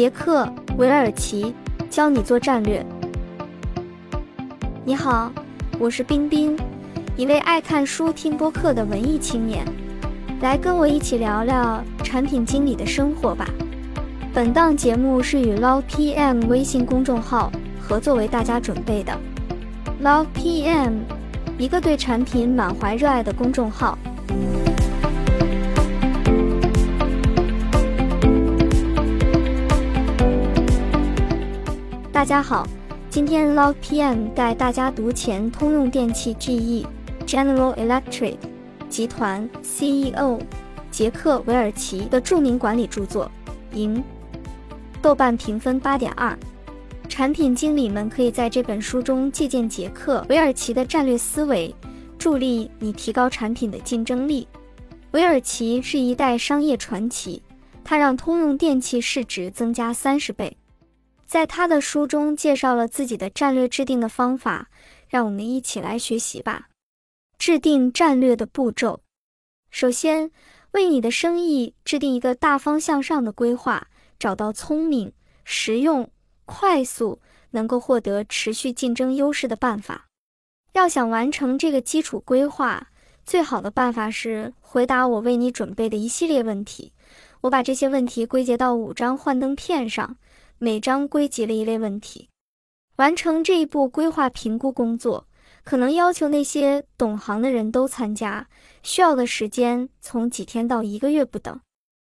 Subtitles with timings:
[0.00, 0.46] 杰克·
[0.78, 1.54] 韦尔奇
[1.90, 2.82] 教你做战略。
[4.82, 5.30] 你好，
[5.78, 6.56] 我是冰冰，
[7.18, 9.62] 一位爱看书、听播客的文艺青年。
[10.40, 13.46] 来跟我一起聊聊产品经理的生活吧。
[14.32, 19.12] 本档节目是与 Log PM 微信公众号合作为大家准备的。
[20.02, 20.92] Log PM，
[21.58, 23.98] 一个对产品满怀热爱的公众号。
[32.20, 32.68] 大家好，
[33.08, 36.86] 今天 Log PM 带大家读前通用电气 GE
[37.26, 38.36] General Electric
[38.90, 40.38] 集团 CEO
[40.90, 43.24] 杰克·韦尔奇的著名管理著作
[43.74, 43.96] 《赢》，
[45.00, 46.38] 豆瓣评分八点二。
[47.08, 51.74] 产品经理们可以在这本书中借鉴杰克·韦尔奇的战略思维，
[52.18, 54.46] 助力你提高产品的竞争力。
[55.12, 57.42] 韦尔奇是一代商业传奇，
[57.82, 60.54] 他让通用电气市值增加三十倍。
[61.30, 64.68] 在他的书中介绍了自己的战略制定的方法，
[65.06, 66.70] 让我们一起来学习吧。
[67.38, 69.00] 制定战略的步骤：
[69.70, 70.32] 首先，
[70.72, 73.86] 为你的生意制定一个大方向上的规划，
[74.18, 75.12] 找到聪明、
[75.44, 76.10] 实用、
[76.46, 77.20] 快速、
[77.52, 80.06] 能够获得持续竞争优势的办法。
[80.72, 82.88] 要想完成这个基础规划，
[83.24, 86.92] 最好的办法是回答我为你准备的一系列问题。
[87.42, 90.16] 我把这些问题归结到五张幻灯片上。
[90.62, 92.28] 每章归集了一类问题，
[92.96, 95.26] 完成这一步规划评估工作，
[95.64, 98.46] 可能要求那些懂行的人都参加，
[98.82, 101.58] 需要的时间从几天到一个月不等。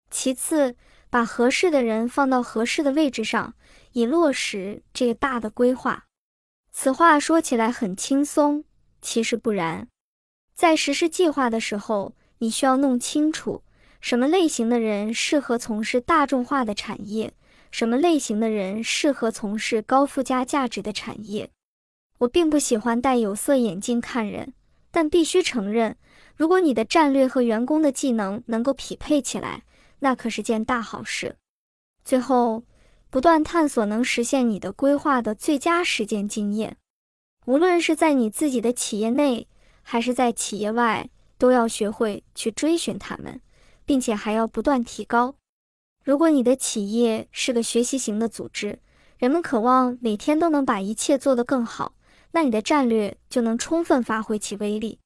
[0.10, 0.76] 其次，
[1.12, 3.54] 把合适的人放到合适的位置上，
[3.92, 6.06] 以落实这个大的规划。
[6.72, 8.64] 此话说起来很轻松，
[9.04, 9.88] 其实不然。
[10.56, 13.62] 在实施计划的时候，你需要弄清楚
[14.00, 17.36] 什么类型的人适合从事大众化的产业。
[17.72, 21.50] 什么类型的人适合从事高附加价值的产业？
[22.20, 24.54] 我并不喜欢戴有色眼镜看人，
[24.92, 25.98] 但必须承认，
[26.36, 29.64] 如果你的战略和员工的技能能够匹配起来，
[30.00, 31.38] 那可是件大好事。
[32.04, 32.64] 最后，
[33.10, 36.78] 不断探索能实现你的规划的最佳实践经验，
[37.46, 39.48] 无论是在你自己的企业内，
[39.82, 43.42] 还是在企业外，都要学会去追寻他们，
[43.86, 45.36] 并且还要不断提高。
[46.12, 48.80] 如果你的企业是个学习型的组织，
[49.18, 51.94] 人们渴望每天都能把一切做得更好，
[52.32, 55.00] 那你的战略就能充分发挥其威力。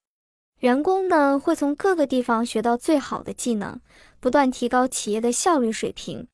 [0.62, 3.80] 员工呢会从各个地方学到最好的技能，
[4.20, 6.28] 不断提高企业的效率水平。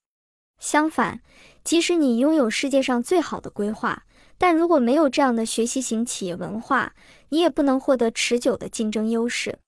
[0.57, 1.19] 相反，
[1.65, 4.05] 即使你拥有世界上最好的规划，
[4.37, 6.95] 但如果没有这样的学习型企业文化，
[7.27, 9.59] 你也不能获得持久的竞争优势。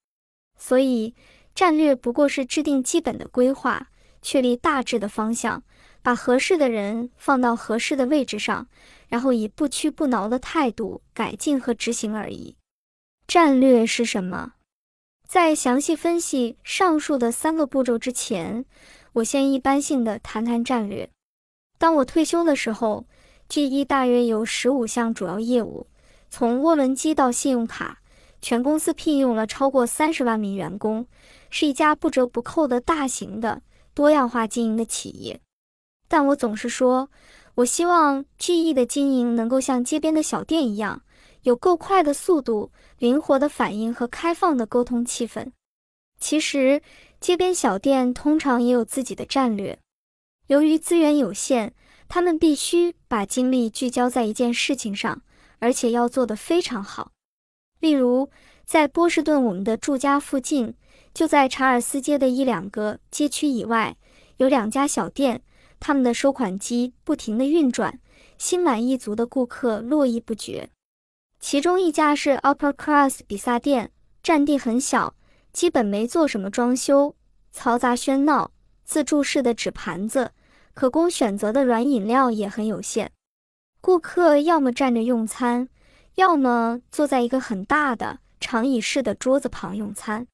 [0.57, 1.13] 所以，
[1.53, 3.89] 战略不过是制定基本的规划。
[4.23, 5.61] 确立大致的方向，
[6.01, 8.67] 把合适的人放到合适的位置上，
[9.07, 12.55] 然后以不屈不挠的态度改进和执行而已。
[13.27, 14.53] 战略是什么？
[15.27, 18.65] 在详细分析上述的三个步骤之前，
[19.13, 21.09] 我先一般性的谈谈战略。
[21.77, 23.05] 当我退休的时候
[23.49, 25.87] ，GE 大约有十五项主要业务，
[26.29, 27.99] 从涡轮机到信用卡，
[28.41, 31.07] 全公司聘用了超过三十万名员工，
[31.49, 33.61] 是一家不折不扣的大型的。
[33.93, 35.39] 多样化经营的企业，
[36.07, 37.09] 但我总是说，
[37.55, 41.03] 我希望 GE 的经营能够像街边的小店一样，
[41.43, 45.51] 有够快的速度、灵活的反应和开放的沟通气氛。
[46.19, 46.81] 其实，
[47.19, 49.77] 街边小店通常也有自己的战略。
[50.47, 51.71] 由于资源有限，
[52.07, 55.21] 他们必须把精力聚焦在一件事情上，
[55.59, 57.11] 而且要做得非常好。
[57.79, 58.29] 例如，
[58.65, 60.73] 在波士顿，我们的住家附近。
[61.13, 63.95] 就在查尔斯街的一两个街区以外，
[64.37, 65.43] 有两家小店，
[65.79, 67.99] 他们的收款机不停地运转，
[68.37, 70.69] 心满意足的顾客络绎不绝。
[71.39, 73.91] 其中一家是 Upper Class 比萨店，
[74.23, 75.13] 占地很小，
[75.51, 77.15] 基本没做什么装修，
[77.53, 78.51] 嘈杂喧闹，
[78.83, 80.31] 自助式的纸盘子，
[80.73, 83.11] 可供选择的软饮料也很有限。
[83.81, 85.67] 顾客要么站着用餐，
[86.15, 90.25] 要么坐在一个很大的长椅式的桌子旁用餐。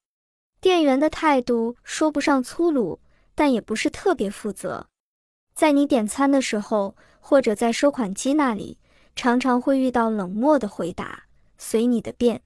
[0.61, 2.99] 店员的态度说不上粗鲁，
[3.33, 4.87] 但也不是特别负责。
[5.53, 8.77] 在你点餐的时候，或者在收款机那里，
[9.15, 11.23] 常常会遇到冷漠的回答，
[11.57, 12.41] 随你的便。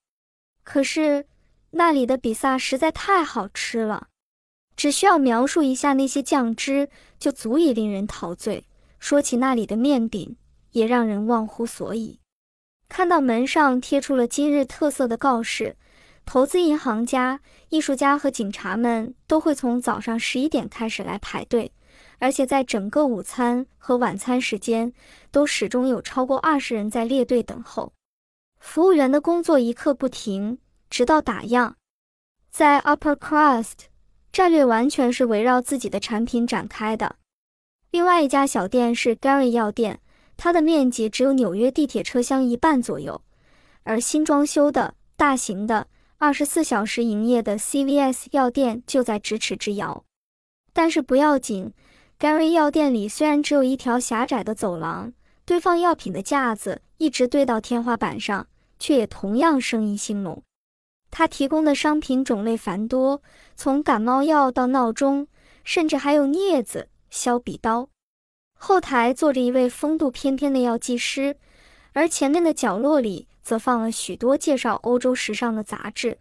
[0.64, 1.26] 可是
[1.72, 4.08] 那里的比萨实在太好吃了，
[4.76, 8.66] 只需要描述一下那些酱汁，就足以令人陶醉。
[9.00, 10.38] 说起那里的面饼，
[10.72, 12.20] 也让人忘乎所以。
[12.88, 15.76] 看到门上贴出了今日特色的告示。
[16.26, 17.40] 投资银行家、
[17.70, 21.72] 艺术家和警察们都会从早上十一点开始来排队，
[22.20, 24.92] 而且在整个午餐和晚餐时间，
[25.32, 27.94] 都始终有超过二十人在列队等候。
[28.60, 30.58] 服务员的工作一刻不停，
[30.90, 31.74] 直到打烊。
[32.50, 33.88] 在 Upper Crust，
[34.32, 37.18] 战略完全是围绕自己的产品展开的。
[37.92, 40.00] 另外一家小店是 Gary 药店，
[40.38, 43.22] 它的面积只有纽约地铁车厢一半左右。
[43.84, 45.88] 而新装修的大型的
[46.24, 50.06] 二十四小时营业的 CVS 药店就在咫尺之遥。
[50.72, 51.74] 但是不要紧
[52.18, 55.12] ，Gary 药店里虽然只有一条狭窄的走廊，
[55.44, 58.48] 堆放药品的架子一直堆到天花板上。
[58.80, 60.42] 却也同样生意兴隆。
[61.12, 63.22] 他提供的商品种类繁多，
[63.58, 65.28] 从感冒药到闹钟，
[65.66, 67.90] 甚至还有镊子、削笔刀。
[68.58, 71.36] 后台坐着一位风度翩翩的药剂师，
[71.92, 76.18] 而前面的角落里则放了许多介绍欧洲时尚的杂志。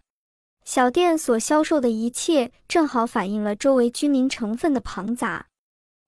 [0.64, 5.46] 小店所销售的一切，正好反映了周围居民成分的庞杂。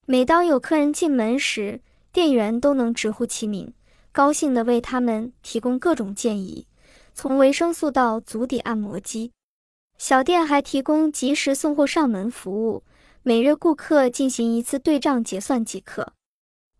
[0.05, 1.81] 每当有客人进门时，
[2.13, 3.73] 店员都能直呼其名。
[4.11, 6.65] 高兴地为他们提供各种建议，
[7.13, 9.33] 从维生素到足底按摩机。
[9.97, 12.83] 小店还提供及时送货上门服务，
[13.23, 16.13] 每月顾客进行一次对账结算即可。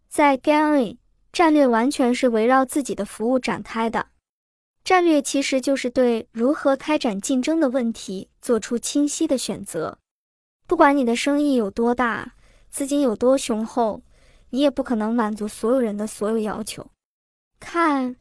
[0.08, 0.98] 在 Gary，
[1.34, 4.08] 战略完全是围绕自己的服务展开的。
[4.86, 9.98] 战略其实就是对如何开展竞争的问题做出清晰的选择。
[10.68, 12.36] 不管你的生意有多大，
[12.70, 14.04] 资金有多雄厚，
[14.52, 16.86] 你也不可能满足所有人的所有要求。
[17.60, 18.16] 看，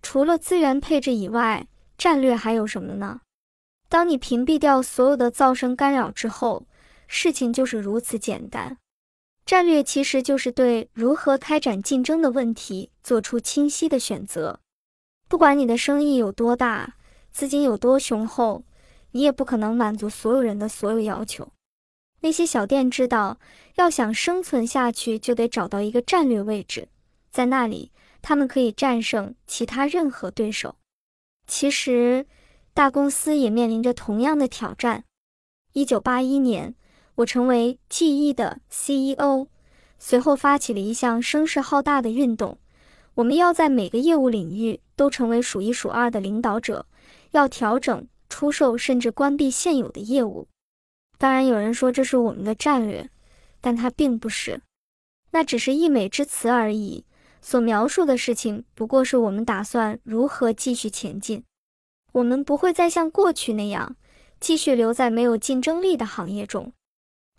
[0.00, 1.66] 除了资源配置以外，
[1.98, 3.20] 战略还有什么呢？
[3.90, 6.66] 当你屏蔽掉所有的噪声干扰之后，
[7.06, 8.78] 事情就是如此简单。
[9.44, 14.60] 战略其实就是对如何开展竞争的问题做出清晰的选择。
[15.28, 16.96] 不管你的生意有多大，
[17.30, 18.64] 资金有多雄厚，
[19.10, 21.48] 你也不可能满足所有人的所有要求。
[22.20, 23.38] 那些小店知道，
[23.74, 26.88] 要想生存下去，就得找到一个战略位置，
[27.30, 27.92] 在那里。
[28.22, 30.74] 他们可以战胜其他任何对手。
[31.46, 32.26] 其实，
[32.74, 35.04] 大公司也面临着同样的挑战。
[35.74, 36.74] 一九八一年，
[37.16, 39.46] 我成为 GE 的 CEO，
[40.00, 42.58] 随后发起了一项声势浩大的运动：
[43.14, 46.86] 我们要在每个业务领域都成为数一数二的领导者，
[47.30, 50.48] 要调整、出售甚至关闭现有的业务。
[51.18, 53.08] 当然，有人说这是我们的战略，
[53.60, 54.60] 但它并不是，
[55.30, 57.04] 那只是溢美之词而已。
[57.40, 61.44] 所描述的事情不过是我们打算如何继续前进。
[62.12, 63.94] 我们不会再像过去那样
[64.40, 66.72] 继续留在没有竞争力的行业中。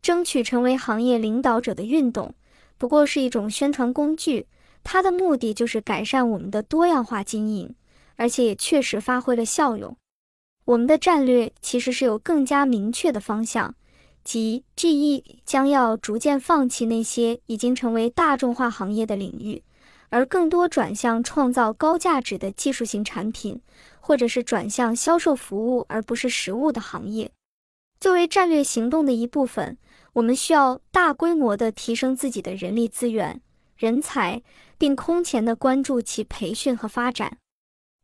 [0.01, 2.33] 争取成为行业领导者的运动
[2.77, 4.47] 不过是一种宣传工具，
[4.89, 7.75] 它的目的就是改善我们的多样化经营，
[8.15, 9.97] 而且也确实发挥了效用。
[10.63, 13.75] 我们的战略其实是有更加明确的方向，
[14.23, 19.61] 即 GE 将要逐渐放弃那些已经成为大众化行业的领域。
[20.07, 23.59] 而更多转向创造高价值的技术型产品，
[23.99, 27.29] 或者是转向销售服务而不是实物的行业。
[27.99, 29.77] 作为战略行动的一部分，
[30.13, 33.41] 我们需要大规模的提升自己的人力资源、
[33.75, 34.41] 人才，
[34.77, 37.37] 并空前的关注其培训和发展。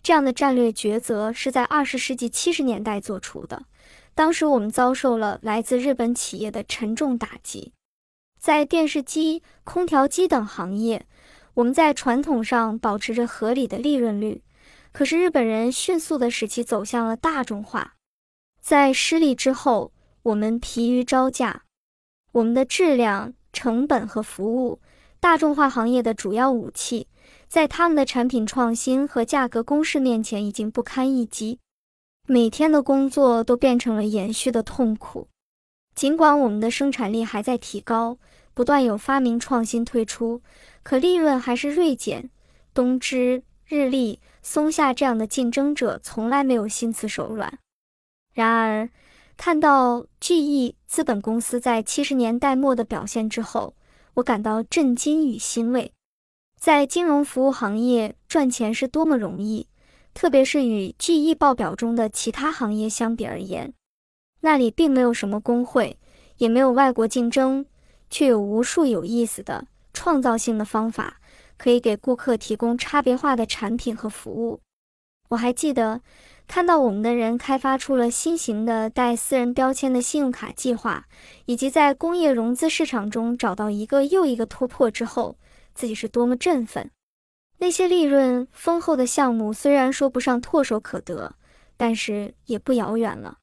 [0.02, 3.66] 这样的战略抉择是在二十世纪七十年代做出的，
[4.14, 7.72] 当时我们遭受了来自日本企业的沉重打击，
[8.38, 11.06] 在电视机、空调机等行业。
[11.54, 14.44] 我们在传统上保持着合理的利润率，
[14.92, 17.94] 可是日本人迅速地使其走向了大众化。
[18.60, 21.64] 在失利之后，我们疲于招架。
[22.32, 24.82] 我们的质量、成本和服务，
[25.24, 27.08] 大众化行业的主要武器，
[27.48, 31.60] 在他们的产品创新和价格攻势面前已经不堪一击。
[32.28, 35.30] 每天的工作都变成了延续的痛苦。
[35.96, 38.18] 尽管我们的生产力还在提高，
[38.54, 40.42] 不断有发明创新推出。
[40.84, 42.30] 可利润还是锐减，
[42.74, 47.60] 东芝、日立、松下这样的竞争者从来没有心慈手软。
[48.34, 48.90] 然而，
[49.38, 53.74] 看到 GE 资本公司在七十年代末的表现之后，
[54.16, 55.92] 我感到震惊与欣慰。
[56.60, 59.68] 在金融服务行业赚钱是多么容易，
[60.14, 63.74] 特别是与 GE 报表中的其他行业相比而言，
[64.42, 65.98] 那里并没有什么工会，
[66.38, 67.66] 也没有外国竞争，
[68.10, 69.68] 却有无数有意思的。
[69.94, 71.22] 创造性的方法
[71.56, 74.60] 可以给顾客提供差别化的产品和服务。
[75.30, 76.02] 我还记得
[76.48, 81.08] 看到我们的人开发出了新型的带私人标签的信用卡计划，
[81.46, 85.38] 以及在工业融资市场中找到一个又一个突破之后，
[85.74, 86.92] 自己是多么振奋。
[87.58, 91.36] 那些利润丰厚的项目虽然说不上唾手可得，
[91.78, 93.38] 但是也不遥远了。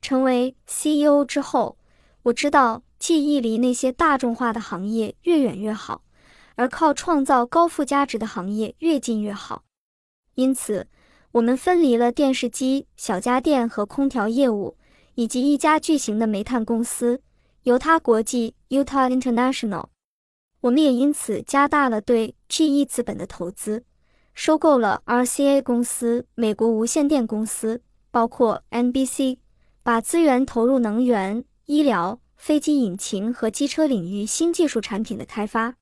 [0.00, 1.76] 成为 CEO 之后，
[2.22, 6.02] 我知道记忆离那些大众化的行业越远越好，
[6.54, 9.64] 而靠创造高附加值的行业越近越好。
[10.34, 10.86] 因此，
[11.32, 14.76] 我们分离了电视机、小家电和空调业务，
[15.14, 17.20] 以及一家巨型的煤炭公司——
[17.64, 19.86] 犹他国际 （Utah International）。
[20.60, 23.84] 我们也因此加大了对 GE 资本的投资，
[24.32, 29.38] 收购了 RCA 公司、美国无线电公司，包括 NBC，
[29.82, 32.20] 把资源投入能源、医疗。
[32.38, 35.74] 飞机引擎和机车领域新技术产品的开发，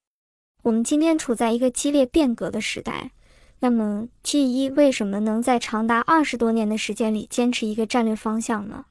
[0.63, 3.13] 我们今天处在一个激烈变革的时代。
[3.61, 8.85] 那么，GE 为什么能在长达二十多年的时间里坚持一个战略方向呢？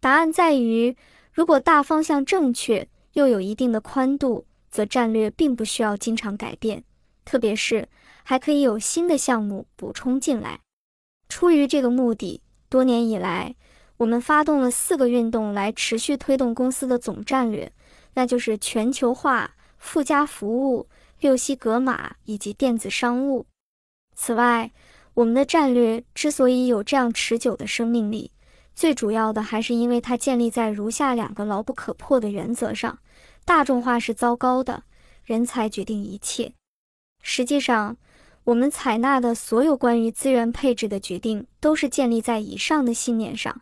[0.00, 0.96] 答案在于，
[1.32, 6.82] 如果大方向正确，又有一定的宽度，则战略并不需要经常改变，
[7.24, 7.88] 特别是
[8.24, 10.60] 还可以有新的项目补充进来。
[11.28, 13.54] 出于这个目的，多年以来。
[13.98, 17.72] 我们发动了四个运动来持续推动公司的总战略，
[18.14, 20.88] 那就是全球化、附加服务、
[21.20, 23.46] 六西格玛以及电子商务。
[24.14, 24.70] 此外，
[25.14, 28.30] 我们的战略之所以有这样持久的生命力，
[28.74, 32.98] 最主要的还是因为它建立在如下两个牢不可破的原则上：
[33.44, 34.84] 大众化是糟糕的，
[35.24, 36.52] 人才决定一切。
[37.20, 37.96] 实际上，
[38.44, 43.60] 我们采纳的所有关于资源配置的决定，都是建立在以上的信念上。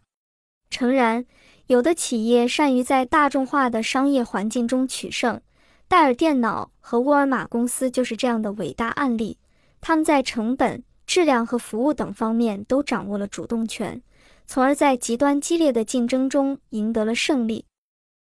[0.71, 1.27] 诚然，
[1.67, 5.41] 有的企业善于在大众化的商业环境中取胜，
[5.89, 9.37] 戴尔电脑和沃尔玛公司就是这样的伟大案例。
[9.81, 14.03] 他们在成本、质量和服务等方面都掌握了主动权，
[14.47, 17.65] 从而在极端激烈的竞争中赢得了胜利。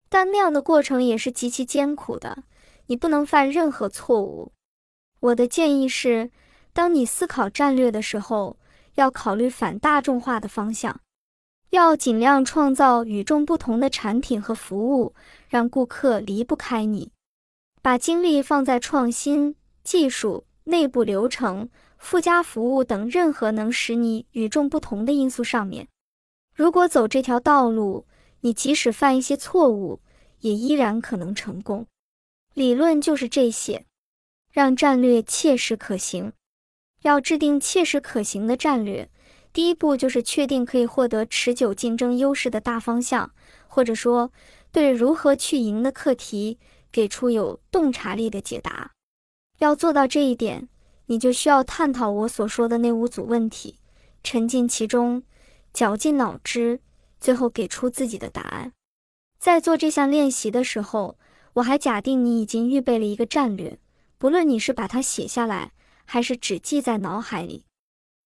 [0.08, 2.44] 但那样的过程也是极其艰苦的，
[2.86, 4.52] 你不能犯任何错误。
[5.20, 6.30] 我的建议是，
[6.72, 8.56] 当你思考战略的时候，
[8.94, 11.00] 要考虑反大众化的方向。
[11.70, 15.12] 要尽量创造与众不同的产品和服务，
[15.48, 17.10] 让顾客离不开你。
[17.82, 25.86] 把精力放在创新、技术、内部流程、附加服务等任何能使你与众不同的因素上面。
[26.52, 28.04] 如果走这条道路，
[28.40, 30.00] 你即使犯一些错误，
[30.40, 31.86] 也依然可能成功。
[32.52, 33.86] 理论就是这些，
[34.50, 36.32] 让战略切实可行。
[37.02, 39.08] 要制定切实可行的战略。
[39.52, 43.30] 第一步就是确定可以获得持久竞争优势的大方向，
[43.68, 44.32] 或者说
[44.72, 46.58] 对如何去赢的课题
[46.90, 48.95] 给出有洞察力的解答。
[49.58, 50.68] 要做到这一点，
[51.06, 53.78] 你就需要探讨我所说的那五组问题，
[54.22, 55.22] 沉浸其中，
[55.72, 56.80] 绞尽脑汁，
[57.20, 58.72] 最后给出自己的答案。
[59.38, 61.16] 在做这项练习的时候，
[61.54, 63.78] 我还假定你已经预备了一个战略，
[64.18, 65.72] 不论你是把它写下来，
[66.04, 67.64] 还是只记在脑海里。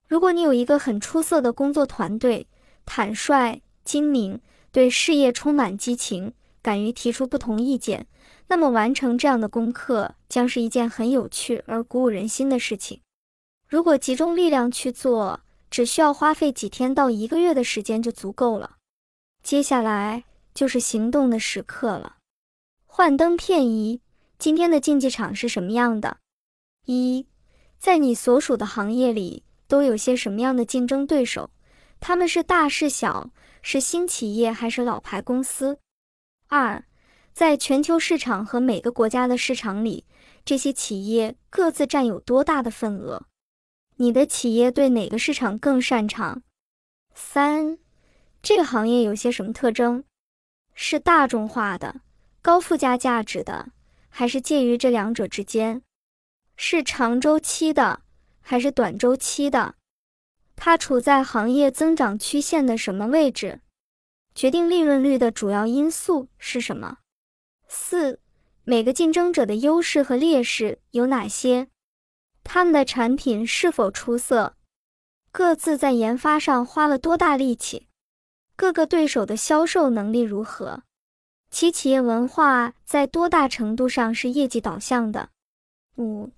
[0.09, 2.49] 如果你有一个很出色的工作团队，
[2.85, 4.41] 坦率、精明，
[4.73, 6.33] 对事业充满激情，
[6.63, 8.09] 敢于提出不同意见，
[8.51, 13.01] 那么完成这样的功课将是一件很有趣而鼓舞人心的事情。
[13.69, 15.39] 如果集中力量去做，
[15.71, 18.79] 只需要花费几天到一个月的时间就足够了。
[19.45, 22.17] 接下来就是行动的时刻了。
[22.87, 24.01] 幻灯片一，
[24.37, 26.17] 今天的竞技场是什么样的？
[26.87, 27.25] 一，
[27.79, 29.45] 在你所属的行业里。
[29.69, 31.49] 都有些什么样的竞争对手？
[32.01, 33.31] 他们是大是小？
[33.63, 35.79] 是新企业还是老牌公司？
[36.49, 36.85] 二，
[37.33, 40.05] 在全球市场和每个国家的市场里，
[40.45, 43.27] 这些企业各自占有多大的份额？
[43.97, 46.43] 你的企业对哪个市场更擅长？
[47.15, 47.79] 三，
[48.43, 50.05] 这个行业有些什么特征？
[50.75, 52.01] 是大众化的、
[52.41, 53.71] 高附加价值的，
[54.09, 55.83] 还是介于这两者之间？
[56.57, 58.03] 是长周期的？
[58.43, 59.77] 还是短周期的，
[60.57, 63.61] 它处在行业增长曲线的什么位置？
[64.35, 66.99] 决定利润率的主要因素是什么？
[67.73, 68.19] 四，
[68.65, 71.69] 每个竞争者的优势和劣势有哪些？
[72.43, 74.57] 他们的产品是否出色？
[75.31, 77.87] 各自在研发上花了多大力气？
[78.57, 80.83] 各个对手的销售能力如何？
[81.49, 85.29] 其企业文化在多大程度上是业绩导向的？
[85.97, 86.31] 五。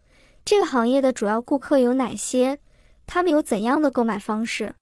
[0.44, 2.58] 这个行业的主要顾客有哪些？
[3.06, 4.74] 他们有怎样的购买方式？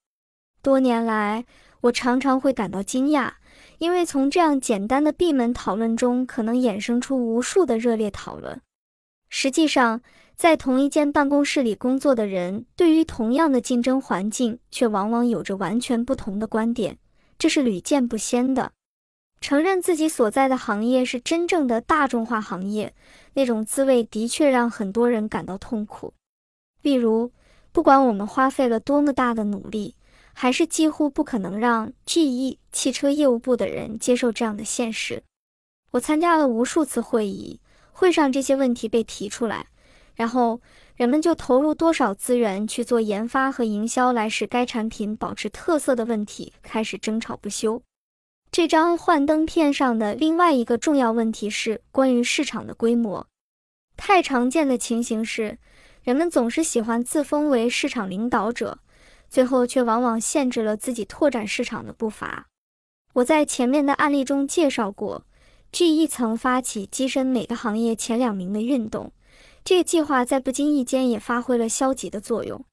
[0.62, 1.47] 多年来，
[1.83, 3.35] 我常常会感到惊讶，
[3.81, 8.61] 因为从这样简单的闭门讨论中，可能衍生出无数的热烈讨论。
[9.31, 10.03] 实际上，
[10.37, 16.99] 在同一间办公室里工作的人，对于同样的竞争环境，却往往有着完全不同的观点，
[17.39, 18.73] 这是屡见不鲜的。
[19.41, 22.95] 承认自己所在的行业是真正的大众化行业，
[23.33, 26.13] 那种滋味的确让很多人感到痛苦。
[26.83, 27.33] 例如，
[27.73, 29.95] 不管我们花费了多么大的努力，
[30.40, 35.23] 还是几乎不可能让 GE 汽车业务部的人接受这样的现实。
[35.90, 37.61] 我参加了无数次会议，
[37.92, 39.66] 会上这些问题被提出来，
[40.14, 40.62] 然后
[40.97, 47.82] 人们就投入多少资源去做研发和营销来使该产品保持特色的问题开始争吵不休。
[48.50, 53.26] 这张幻灯片上的另外一个重要问题是关于市场的规模。
[53.94, 55.59] 太常见的情形是，
[56.02, 58.78] 人们总是喜欢自封为市场领导者，
[59.31, 62.49] 最后却往往限制了自己拓展市场的步伐。
[63.15, 65.25] 我在前面的案例中介绍过
[65.73, 69.13] ，GE 曾发起跻身每个行业前两名的运动，
[69.65, 72.65] 这个计划在不经意间也发挥了消极的作用。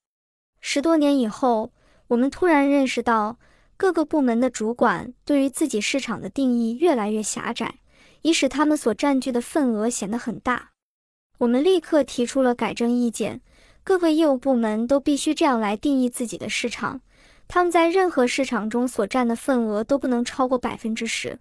[0.59, 1.71] 十多年以后，
[2.07, 3.37] 我们突然认识到。
[3.79, 7.75] 各个部门的主管对于自己市场的定义越来越狭窄，
[8.23, 10.71] 以使他们所占据的份额显得很大。
[11.37, 13.41] 我们立刻提出了改正意见，
[13.87, 16.99] 各个业务部门都必须这样来定义自己的市场。
[17.47, 21.39] 他们在任何市场中所占的份额都不能超过百分之十。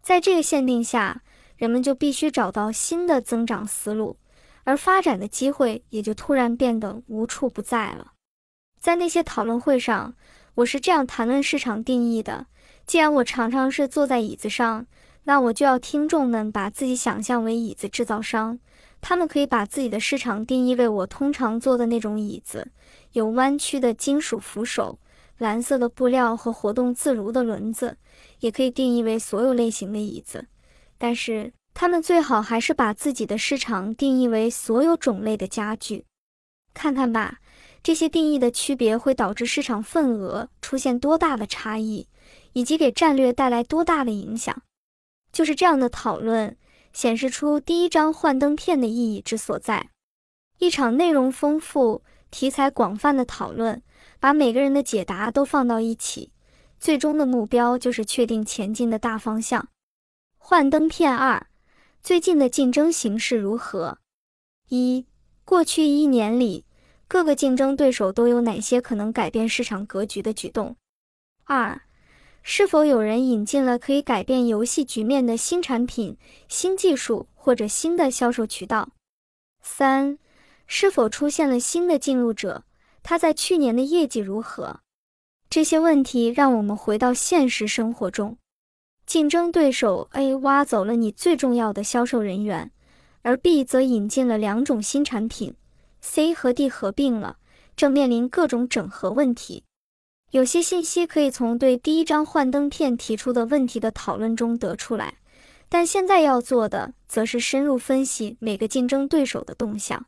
[0.00, 1.22] 在这个限定下，
[1.56, 4.16] 人们就必须找到新的增长思路，
[4.62, 8.12] 而发展的机会也就突然变得无处不在了。
[8.78, 10.14] 在那些讨论会上。
[10.54, 12.46] 我是这样谈论市场定义的：
[12.86, 14.86] 既然我常常是坐在椅子上，
[15.24, 18.60] 那我就要听众们把自己想象为椅子制造商。
[19.02, 22.70] 他们可以把自己的市场定义为我通常坐的那种椅子，
[23.12, 24.98] 有弯曲的金属扶手、
[25.36, 27.96] 蓝色的布料和活动自如的轮子；
[28.38, 30.46] 也可以定义为所有类型的椅子。
[30.96, 36.06] 但是，他们最好还是把自己的市场定义为所有种类的家具。
[36.72, 37.40] 看看吧。
[37.84, 42.06] 这些定义的区别会导致市场份额出现多大的差异，
[42.52, 44.62] 以及给战略带来多大的影响。
[45.32, 46.56] 就是这样的讨论
[46.92, 49.90] 显示出第一张幻灯片的意义之所在。
[50.58, 53.82] 一场内容丰富、题材广泛的讨论，
[54.20, 56.32] 把每个人的解答都放到一起，
[56.78, 59.68] 最终的目标就是确定前进的大方向。
[60.38, 61.46] 幻灯片二，
[62.02, 63.98] 最近的竞争形势如何？
[64.68, 65.06] 一，
[65.44, 66.64] 过去一年里。
[67.08, 70.74] 各个竞争对手都有哪些可能改变市场格局的举动？
[71.44, 71.82] 二，
[72.42, 76.16] 是否有人引进了可以改变游戏局面的新产品、
[76.48, 78.88] 新技术或者新的销售渠道？
[79.62, 80.18] 三，
[80.66, 82.64] 是否出现了新的进入者？
[83.04, 84.80] 他在去年的业绩如何？
[85.48, 88.36] 这些问题让我们回到现实生活中。
[89.06, 92.70] 竞争对手 A 挖走了你最重要的销售人员，
[93.22, 95.54] 而 B 则引进了两种新产品。
[96.00, 97.36] C 和 D 合并了，
[97.76, 99.62] 正面临各种整合问题。
[100.32, 105.18] 有些信息可以从对第一张幻灯片提出的问题的讨论中得出来，
[105.68, 110.06] 但现在要做的则是深入分析每个竞争对手的动向，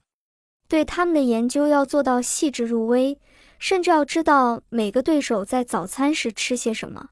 [0.67, 3.19] 对他们的研究要做到细致入微，
[3.59, 7.11] 甚至要知道每个对手在早餐时吃些什么。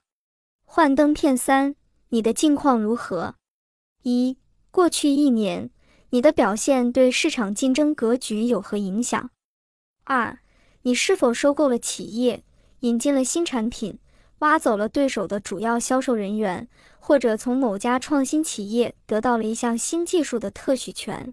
[0.65, 1.75] 幻灯片三，
[2.09, 3.35] 你的近况如何？
[4.05, 4.39] 一，
[4.71, 5.71] 过去一年。
[6.09, 9.31] 你的表现对市场竞争格局有何影响？
[10.05, 10.39] 二，
[10.83, 12.45] 你是否收购了企业，
[12.83, 13.99] 引进了新产品，
[14.39, 16.69] 挖走了对手的主要销售人员，
[16.99, 21.33] 或者从某家创新企业得到了一项新技术的特许权？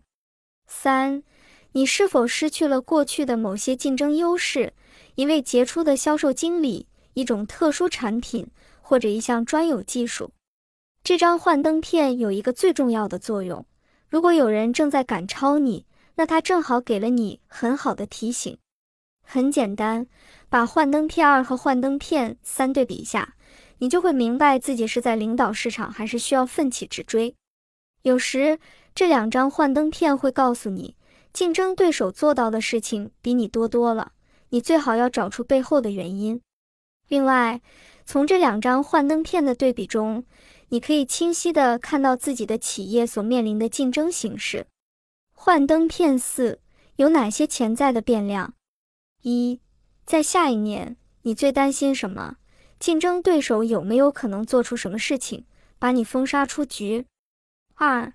[0.67, 1.23] 三，
[1.71, 4.73] 你是否失去了过去的某些竞争优势，
[5.15, 8.47] 一位杰出的销售经理，一种特殊产品，
[8.81, 10.29] 或者一项专有技术？
[11.03, 13.65] 这张幻灯片有一个最重要的作用。
[14.07, 15.85] 如果有人正在赶超你，
[16.15, 18.55] 那他正好给了你很好的提醒。
[19.23, 20.07] 很简单，
[20.49, 23.35] 把幻灯片二和幻灯片三对比一下，
[23.77, 27.35] 你就会明白自己是在领导市场，还是需要奋起直追。
[28.01, 28.59] 有时
[28.95, 30.95] 这两张幻灯片会告诉你，
[31.31, 34.13] 竞争对手做到的事情比你多多了，
[34.49, 36.41] 你最好要找出背后的原因。
[37.07, 37.61] 另外，
[38.05, 40.25] 从这两张幻灯片的对比中，
[40.69, 44.65] 你可以清晰地看到自己的企业所面临的竞争形势。
[45.33, 46.59] 幻灯片四
[46.95, 48.53] 有哪些潜在的变量？
[49.21, 49.59] 一，
[50.09, 52.37] 在下一年，你最担心什么？
[52.79, 55.45] 竞争对手有没有可能做出什么事情，
[55.77, 57.05] 把你封杀出局？
[57.75, 58.11] 二，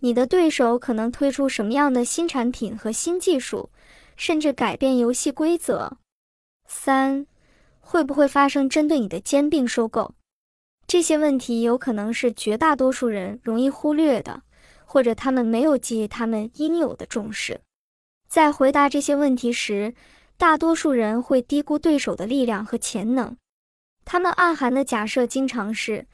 [0.00, 3.70] 你的对手可能推出什么样的新产品和新技术，
[4.16, 5.96] 甚至改变游戏规则？
[6.68, 7.26] 三，
[7.80, 10.12] 会不会发生针对你的兼并收购？
[10.86, 14.42] 这些问题有可能是绝大多数人容易忽略的，
[14.84, 17.62] 或者他们没有给予他们应有的重视。
[18.28, 19.94] 在回答这些问题时，
[20.40, 23.36] 大多数人会低估对手的力量和潜能。
[24.06, 26.06] 他们暗含的假设经常是，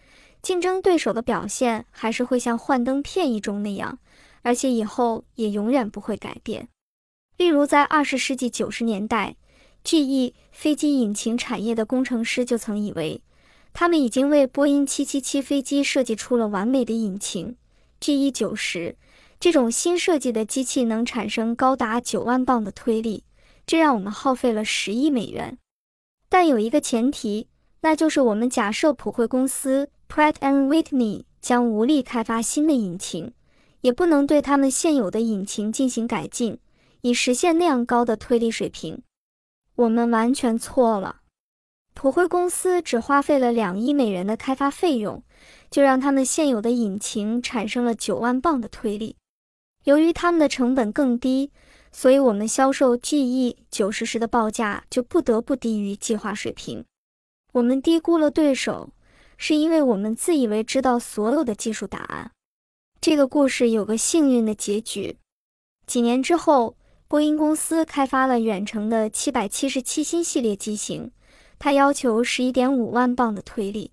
[0.42, 4.00] 竞争对手的表现还是会像幻灯片一中那样，
[4.42, 6.66] 而且以后也永远不会改变。
[7.36, 9.36] 例如，在二十世纪九十年代
[9.84, 13.22] ，GE 飞机引擎产业的工程师就曾以为。
[13.72, 17.56] 他们已经为波音777飞机设计出了完美的引擎
[18.00, 18.96] ，GE 九十，
[19.38, 23.22] 这种新设计的机器能产生高达九万磅的推力，
[23.66, 25.58] 这让我们耗费了十亿美元。
[26.28, 27.48] 但有一个前提，
[27.80, 33.32] 那就是我们假设普惠公司 Pratt and Whitney 将无力开发新的引擎，
[33.80, 36.58] 也不能对他们现有的引擎进行改进，
[37.02, 39.02] 以实现那样高的推力水平。
[39.74, 41.20] 我们完全错了。
[41.94, 45.22] 普惠公司只花费了两亿美元的开发费用，
[45.70, 49.16] 就让他们现有的引擎产生了九万磅的推力。
[49.84, 51.52] 由于他们的成本更低，
[51.98, 56.84] 所以我们销售 GE 九十时的报价就不得不低于计划水平。
[57.54, 58.90] 我们低估了对手，
[59.38, 62.30] 是因为我们自以为知道所有的技术答案。
[63.00, 65.16] 这个故事有个幸运的结局。
[65.86, 66.76] 几年之后，
[67.08, 71.10] 波音公司开发了远程的七百七十七新系列机型。
[71.58, 73.90] 它要求十一点五万磅的推力。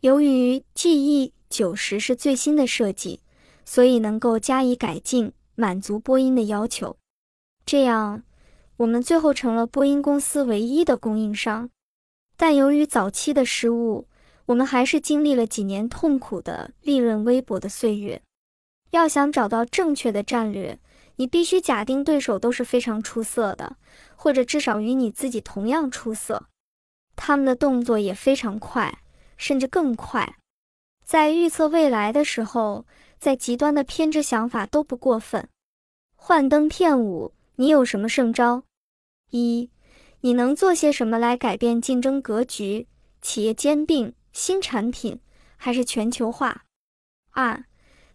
[0.00, 3.20] 由于 GE 九十是最新的设计，
[3.64, 6.96] 所以能够加以改进，满足波音的要求。
[7.70, 8.22] 这样，
[8.78, 11.68] 我们最后成了波音公司唯一的供应商。
[12.34, 14.08] 但由于早期的失误，
[14.46, 18.22] 我们还是经历了几年痛苦的、利润微薄的岁月。
[18.92, 20.78] 要想找到正确的战略，
[21.16, 23.76] 你必须假定对手都是非常出色的，
[24.16, 26.46] 或者至少与你自己同样出色。
[27.16, 29.00] 他们的动作也非常快，
[29.36, 30.36] 甚至更快。
[31.04, 32.86] 在预测未来的时候，
[33.18, 35.46] 在极端的偏执想法都不过分。
[36.16, 38.62] 幻灯片五，你有什么胜招？
[39.30, 39.68] 一，
[40.20, 42.86] 你能做些什么来改变竞争格局？
[43.20, 45.18] 企业兼并、新产品
[45.56, 46.66] 还是全球化？
[47.32, 47.64] 二，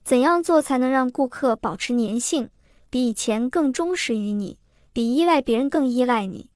[0.01, 2.49] 怎样做才能让顾客保持粘性，
[2.89, 4.57] 比以前更忠实于你，
[4.93, 6.49] 比依赖别人更依赖你？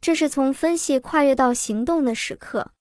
[0.00, 2.72] 这是从分析跨越到行动的时刻，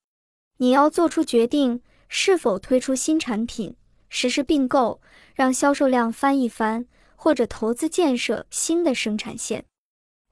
[0.56, 3.76] 你要做出决定，是否推出新产品，
[4.08, 5.02] 实施并购，
[5.36, 6.86] 让销售量翻一番，
[7.24, 9.64] 或者投资建设新的生产线。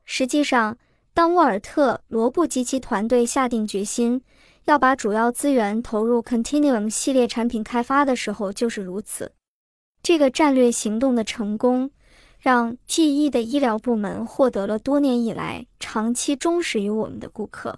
[0.04, 0.78] 实际上，
[1.14, 4.22] 当沃尔特罗布及其团队下定决心
[4.66, 9.32] 要把主要资源投入 Continuum 系列产品开发的时候，就是如此。
[10.04, 11.92] 这个战略行动的成功。
[12.44, 17.78] 让 GE 的医疗部门获得了多年以来长期忠实于我们的顾客。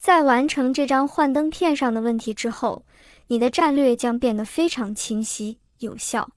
[0.00, 2.86] 在完成这张幻灯片上的问题之后，
[3.26, 6.30] 你的战略将变得非常清晰有效。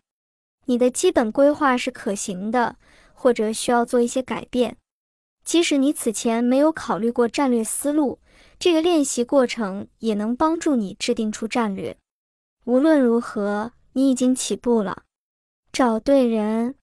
[0.65, 2.75] 你的基本规划是可行的，
[3.13, 4.77] 或者需要做一些改变。
[5.43, 8.19] 即使你此前没有考虑过战略思路，
[8.57, 11.95] 这个练习过程也能帮助你制定出战略。
[12.63, 15.03] 无论如何，你已经起步了。
[15.71, 16.75] 找对人。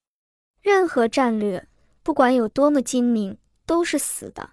[0.60, 1.66] 任何战略，
[2.04, 4.50] 不管有多么精明，都是死的。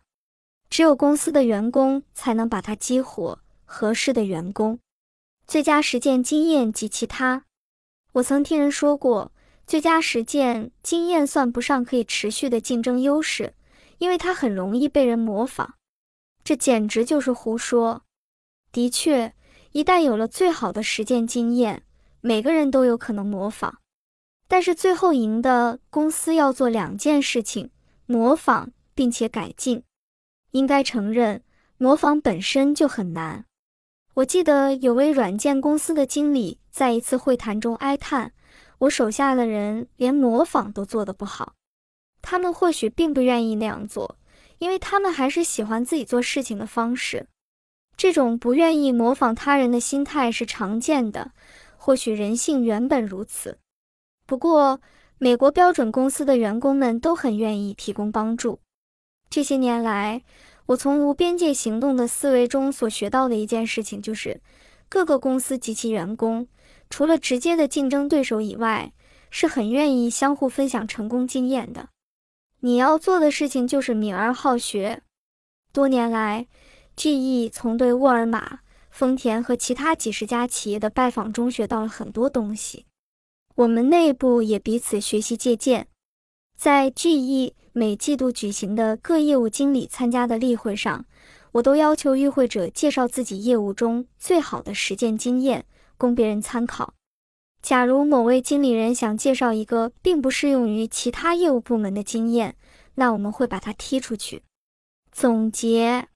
[0.72, 3.40] 只有公司的员工才能把它激活。
[3.72, 4.80] 合适的员工，
[5.46, 7.44] 最佳实践经验及其他。
[8.14, 9.32] 我曾听人说过，
[9.68, 13.54] 最佳实践经验算不上可以持续的竞争优势，
[14.00, 15.76] 因为它很容易被人模仿。
[16.44, 18.04] 这简直就是胡说。
[18.72, 19.34] 的确，
[19.72, 21.84] 一旦有了最好的实践经验，
[22.22, 23.80] 每个人都有可能模仿。
[24.48, 27.70] 但是最后赢的公司要做两件事情：
[28.08, 29.84] 模仿并且改进。
[30.52, 31.44] 应该承认，
[31.78, 33.46] 模仿本身就很难。
[34.20, 38.34] 我记得有位软件公司的经理在一次会谈中哀叹
[38.80, 41.54] ：“我手下的人连模仿都做得不好。
[42.22, 44.18] 他们或许并不愿意那样做，
[44.58, 47.28] 因为他们还是喜欢自己做事情的方式。
[47.96, 51.32] 这种不愿意模仿他人的心态是常见的，
[51.78, 53.58] 或许人性原本如此。”
[54.28, 54.82] 不过，
[55.18, 58.60] 美国标准公司的员工们都很愿意提供帮助。
[59.30, 60.24] 这些年来，
[60.70, 64.40] 我从无边界行动的思维中所学到的一件事情就是，
[64.88, 66.48] 各个公司及其员工，
[66.92, 68.94] 除了直接的竞争对手以外，
[69.32, 71.90] 是很愿意相互分享成功经验的。
[72.60, 75.02] 你要做的事情就是敏而好学。
[75.74, 76.46] 多年来
[76.96, 78.60] ，GE 从对沃尔玛、
[78.92, 82.86] 丰田和其他几十家企业的拜访中学到了很多东西。
[83.56, 85.88] 我们内部也彼此学习借鉴，
[86.60, 91.06] 在 GE 每季度举行的各业务经理参加的例会上，
[91.54, 95.66] 我都要求与会者介绍自己业务中最好的实践经验，
[95.98, 96.94] 供别人参考。
[97.62, 102.58] 假如某位经理人想介绍一个并不适用于其他业务部门的经验，
[102.96, 104.44] 那我们会把他踢出去。
[105.14, 106.10] 总结，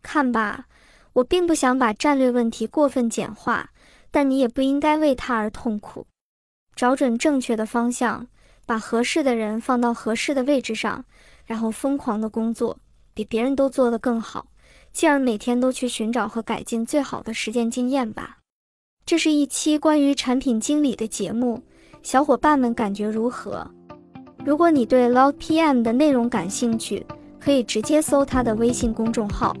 [0.00, 0.66] 看吧，
[1.14, 3.70] 我并不想把战略问题过分简化，
[4.12, 6.06] 但你也不应该为他而痛苦。
[6.76, 8.28] 找准正确的方向，
[8.64, 11.04] 把合适的人放到合适的位置上，
[11.44, 12.78] 然后疯狂的工作，
[13.12, 14.46] 比别人都做得更好，
[14.92, 18.38] 进而每天都去寻找和改进最好的实践经验吧。
[19.04, 21.60] 这是一期关于产品经理的节目，
[22.02, 23.68] 小伙伴们感觉如何？
[24.44, 27.04] 如果你对 Log PM 的内容感兴趣，
[27.40, 29.56] 可以直接搜他的微信公众号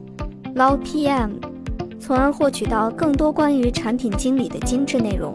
[0.54, 1.32] Log PM，
[2.00, 5.34] 从而获取到更多关于产品经理的精致内容。